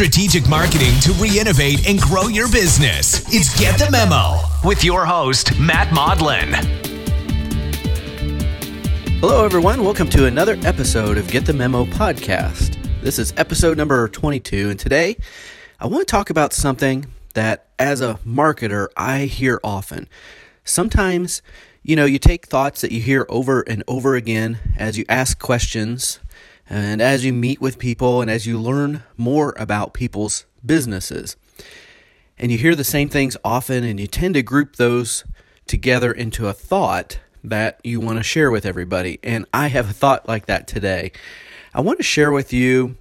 [0.00, 3.22] Strategic marketing to re innovate and grow your business.
[3.34, 6.54] It's Get the Memo with your host, Matt Maudlin.
[9.20, 9.84] Hello, everyone.
[9.84, 12.78] Welcome to another episode of Get the Memo podcast.
[13.02, 15.18] This is episode number 22, and today
[15.78, 17.04] I want to talk about something
[17.34, 20.08] that, as a marketer, I hear often.
[20.64, 21.42] Sometimes,
[21.82, 25.38] you know, you take thoughts that you hear over and over again as you ask
[25.38, 26.20] questions
[26.70, 31.36] and as you meet with people and as you learn more about people's businesses.
[32.38, 35.24] And you hear the same things often, and you tend to group those
[35.66, 39.18] together into a thought that you want to share with everybody.
[39.22, 41.12] And I have a thought like that today.
[41.74, 42.96] I want to share with you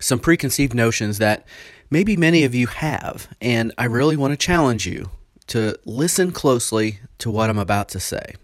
[0.00, 1.46] some preconceived notions that
[1.90, 5.10] maybe many of you have, and I really want to challenge you
[5.48, 8.34] to listen closely to what I'm about to say.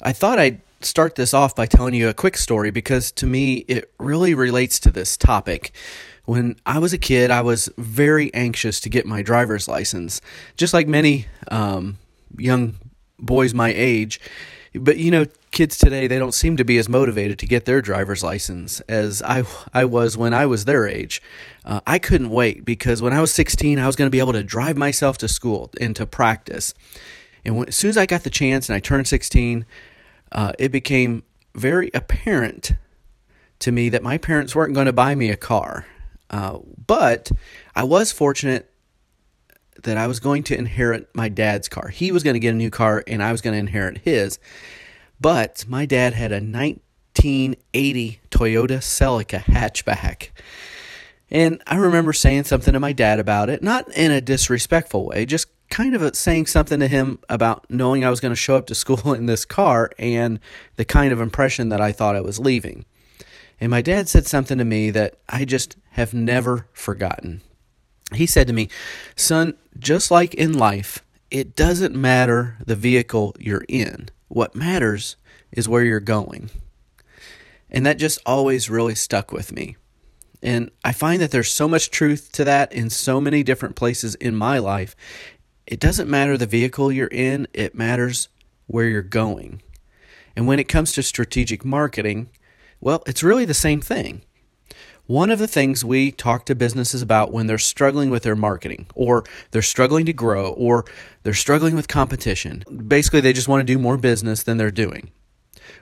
[0.00, 3.64] I thought I'd start this off by telling you a quick story because to me
[3.68, 5.72] it really relates to this topic.
[6.24, 10.20] When I was a kid, I was very anxious to get my driver's license,
[10.56, 11.98] just like many um,
[12.36, 12.74] young
[13.18, 14.20] boys my age.
[14.74, 17.80] But you know, kids today they don't seem to be as motivated to get their
[17.80, 21.22] driver's license as I I was when I was their age.
[21.64, 24.34] Uh, I couldn't wait because when I was 16, I was going to be able
[24.34, 26.74] to drive myself to school and to practice.
[27.44, 29.64] And when, as soon as I got the chance and I turned 16,
[30.32, 31.22] uh, it became
[31.54, 32.72] very apparent
[33.60, 35.86] to me that my parents weren't going to buy me a car.
[36.30, 37.30] Uh, but
[37.74, 38.70] I was fortunate
[39.82, 41.88] that I was going to inherit my dad's car.
[41.88, 44.38] He was going to get a new car and I was going to inherit his.
[45.20, 50.30] But my dad had a 1980 Toyota Celica hatchback.
[51.30, 55.26] And I remember saying something to my dad about it, not in a disrespectful way,
[55.26, 58.66] just kind of saying something to him about knowing I was going to show up
[58.66, 60.40] to school in this car and
[60.76, 62.84] the kind of impression that I thought I was leaving.
[63.60, 67.42] And my dad said something to me that I just have never forgotten.
[68.14, 68.68] He said to me,
[69.16, 74.08] Son, just like in life, it doesn't matter the vehicle you're in.
[74.28, 75.16] What matters
[75.52, 76.50] is where you're going.
[77.70, 79.76] And that just always really stuck with me.
[80.42, 84.14] And I find that there's so much truth to that in so many different places
[84.14, 84.94] in my life.
[85.68, 88.28] It doesn't matter the vehicle you're in, it matters
[88.68, 89.60] where you're going.
[90.34, 92.30] And when it comes to strategic marketing,
[92.80, 94.22] well, it's really the same thing.
[95.06, 98.86] One of the things we talk to businesses about when they're struggling with their marketing,
[98.94, 100.86] or they're struggling to grow, or
[101.22, 105.10] they're struggling with competition, basically they just want to do more business than they're doing.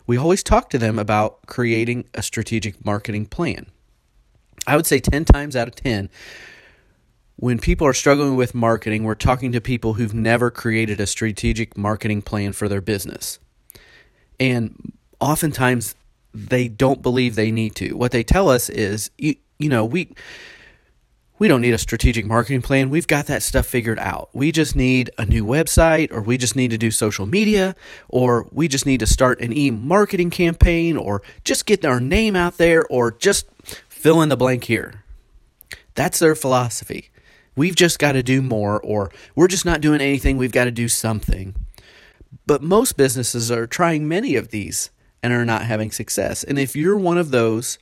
[0.05, 3.67] We always talk to them about creating a strategic marketing plan.
[4.67, 6.11] I would say 10 times out of 10,
[7.37, 11.77] when people are struggling with marketing, we're talking to people who've never created a strategic
[11.77, 13.39] marketing plan for their business.
[14.41, 15.95] And oftentimes
[16.33, 17.95] they don't believe they need to.
[17.95, 20.15] What they tell us is, you, you know, we
[21.39, 22.89] we don't need a strategic marketing plan.
[22.89, 24.31] We've got that stuff figured out.
[24.33, 27.77] We just need a new website, or we just need to do social media,
[28.09, 32.37] or we just need to start an e marketing campaign, or just get our name
[32.37, 33.47] out there, or just
[33.89, 35.03] fill in the blank here.
[35.95, 37.11] That's their philosophy.
[37.57, 40.37] We've just got to do more, or we're just not doing anything.
[40.37, 41.57] We've got to do something.
[42.47, 44.91] But most businesses are trying many of these
[45.23, 46.45] and are not having success.
[46.45, 47.79] And if you're one of those,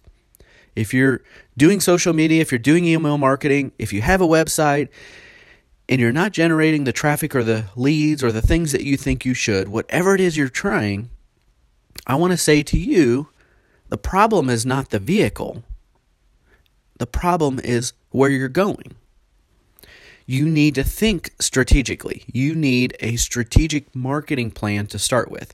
[0.76, 1.22] if you're
[1.56, 4.88] doing social media, if you're doing email marketing, if you have a website,
[5.88, 9.24] and you're not generating the traffic or the leads or the things that you think
[9.24, 11.10] you should, whatever it is you're trying,
[12.06, 13.28] I want to say to you
[13.88, 15.62] the problem is not the vehicle,
[16.98, 18.94] the problem is where you're going.
[20.26, 22.24] You need to think strategically.
[22.26, 25.52] You need a strategic marketing plan to start with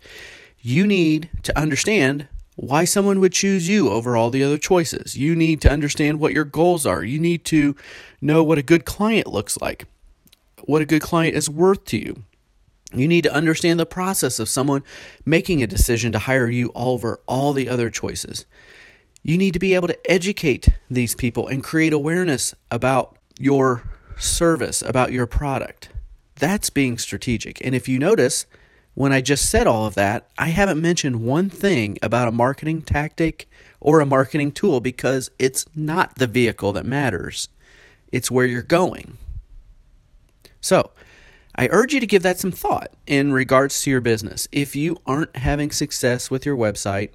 [0.62, 5.16] you need to understand why someone would choose you over all the other choices.
[5.16, 7.02] You need to understand what your goals are.
[7.02, 7.74] You need to
[8.20, 9.86] know what a good client looks like,
[10.64, 12.24] what a good client is worth to you.
[12.92, 14.82] You need to understand the process of someone
[15.24, 18.44] making a decision to hire you over all the other choices.
[19.22, 23.84] You need to be able to educate these people and create awareness about your
[24.20, 25.88] service, about your product.
[26.36, 27.64] That's being strategic.
[27.64, 28.46] And if you notice,
[28.94, 32.82] when I just said all of that, I haven't mentioned one thing about a marketing
[32.82, 33.48] tactic
[33.80, 37.48] or a marketing tool because it's not the vehicle that matters.
[38.12, 39.16] It's where you're going.
[40.60, 40.90] So,
[41.56, 44.48] I urge you to give that some thought in regards to your business.
[44.52, 47.10] If you aren't having success with your website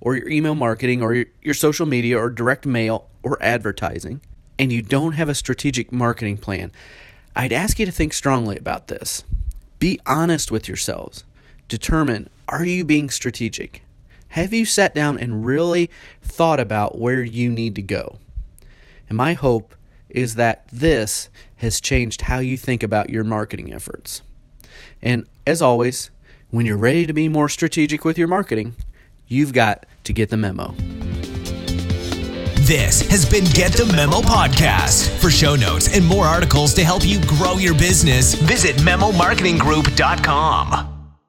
[0.00, 4.20] or your email marketing or your, social media or direct mail or advertising,
[4.58, 6.72] and you don't have a strategic marketing plan,
[7.36, 9.24] I'd ask you to think strongly about this.
[9.78, 11.24] Be honest with yourselves.
[11.68, 13.82] Determine are you being strategic?
[14.28, 15.90] Have you sat down and really
[16.22, 18.18] thought about where you need to go?
[19.08, 19.74] And my hope
[20.08, 24.22] is that this has changed how you think about your marketing efforts.
[25.02, 26.10] And as always,
[26.50, 28.74] when you're ready to be more strategic with your marketing,
[29.26, 30.74] you've got to get the memo.
[32.68, 35.08] This has been Get the Memo Podcast.
[35.20, 40.87] For show notes and more articles to help you grow your business, visit memomarketinggroup.com.